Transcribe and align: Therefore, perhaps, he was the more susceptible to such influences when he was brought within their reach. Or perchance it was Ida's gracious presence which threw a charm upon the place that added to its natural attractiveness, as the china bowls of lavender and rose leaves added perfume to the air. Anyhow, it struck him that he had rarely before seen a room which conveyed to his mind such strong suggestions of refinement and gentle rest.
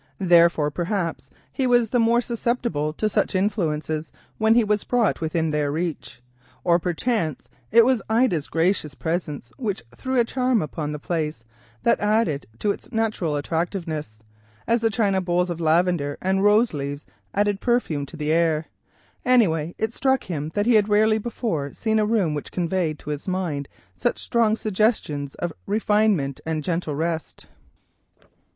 Therefore, 0.17 0.71
perhaps, 0.71 1.29
he 1.53 1.67
was 1.67 1.91
the 1.91 1.99
more 1.99 2.21
susceptible 2.21 2.91
to 2.93 3.07
such 3.07 3.35
influences 3.35 4.11
when 4.39 4.55
he 4.55 4.63
was 4.63 4.83
brought 4.83 5.21
within 5.21 5.51
their 5.51 5.71
reach. 5.71 6.23
Or 6.63 6.79
perchance 6.79 7.47
it 7.71 7.85
was 7.85 8.01
Ida's 8.09 8.47
gracious 8.47 8.95
presence 8.95 9.51
which 9.57 9.83
threw 9.95 10.19
a 10.19 10.23
charm 10.25 10.59
upon 10.59 10.91
the 10.91 10.97
place 10.97 11.43
that 11.83 11.99
added 11.99 12.47
to 12.57 12.71
its 12.71 12.91
natural 12.91 13.35
attractiveness, 13.35 14.17
as 14.65 14.81
the 14.81 14.89
china 14.89 15.21
bowls 15.21 15.51
of 15.51 15.61
lavender 15.61 16.17
and 16.19 16.43
rose 16.43 16.73
leaves 16.73 17.05
added 17.35 17.61
perfume 17.61 18.07
to 18.07 18.17
the 18.17 18.31
air. 18.31 18.69
Anyhow, 19.23 19.73
it 19.77 19.93
struck 19.93 20.23
him 20.23 20.49
that 20.55 20.65
he 20.65 20.73
had 20.73 20.89
rarely 20.89 21.19
before 21.19 21.75
seen 21.75 21.99
a 21.99 22.07
room 22.07 22.33
which 22.33 22.51
conveyed 22.51 22.97
to 22.97 23.11
his 23.11 23.27
mind 23.27 23.67
such 23.93 24.17
strong 24.17 24.55
suggestions 24.55 25.35
of 25.35 25.53
refinement 25.67 26.39
and 26.43 26.63
gentle 26.63 26.95
rest. 26.95 27.45